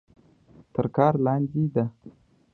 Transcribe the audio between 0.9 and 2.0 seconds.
کار لاندې ده.